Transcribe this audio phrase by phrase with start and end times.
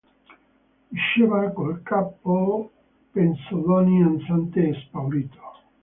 [0.89, 2.71] Diceva col capo
[3.11, 5.37] penzoloni, ansante e spaurito.